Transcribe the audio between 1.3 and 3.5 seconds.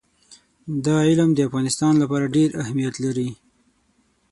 د افغانستان لپاره ډېر اهمیت لري.